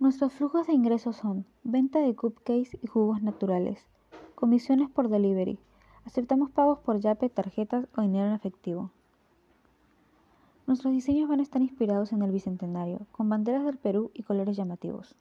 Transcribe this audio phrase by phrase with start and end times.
[0.00, 3.86] Nuestros flujos de ingresos son venta de cupcakes y jugos naturales,
[4.34, 5.58] comisiones por delivery,
[6.06, 8.90] aceptamos pagos por Yape, tarjetas o dinero en efectivo.
[10.66, 14.56] Nuestros diseños van a estar inspirados en el Bicentenario, con banderas del Perú y colores
[14.56, 15.14] llamativos.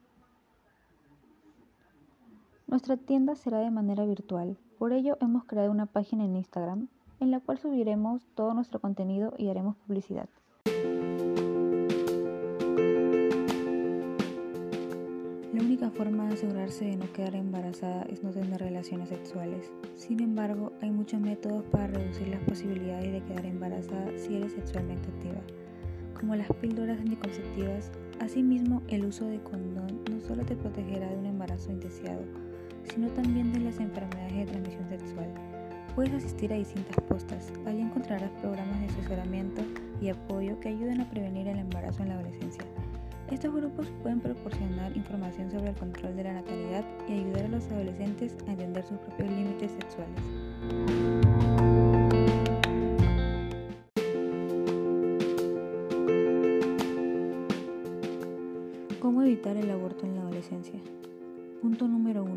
[2.65, 6.87] Nuestra tienda será de manera virtual, por ello hemos creado una página en Instagram
[7.19, 10.29] en la cual subiremos todo nuestro contenido y haremos publicidad.
[15.59, 19.69] La única forma de asegurarse de no quedar embarazada es no tener relaciones sexuales.
[19.97, 25.09] Sin embargo, hay muchos métodos para reducir las posibilidades de quedar embarazada si eres sexualmente
[25.09, 25.41] activa,
[26.17, 27.91] como las píldoras anticonceptivas.
[28.21, 32.23] Asimismo, el uso de condón no solo te protegerá de un embarazo indeseado,
[32.93, 35.27] sino también de las enfermedades de transmisión sexual.
[35.93, 39.61] Puedes asistir a distintas postas, allí encontrarás programas de asesoramiento
[39.99, 42.63] y apoyo que ayuden a prevenir el embarazo en la adolescencia.
[43.31, 47.67] Estos grupos pueden proporcionar información sobre el control de la natalidad y ayudar a los
[47.67, 50.15] adolescentes a entender sus propios límites sexuales.
[58.99, 60.79] ¿Cómo evitar el aborto en la adolescencia?
[61.61, 62.33] Punto número 1.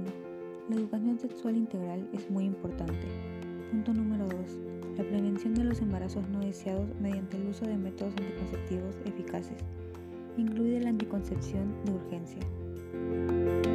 [0.68, 3.06] La educación sexual integral es muy importante.
[3.70, 4.36] Punto número 2.
[4.98, 9.56] La prevención de los embarazos no deseados mediante el uso de métodos anticonceptivos eficaces,
[10.36, 13.71] incluida la anticoncepción de urgencia.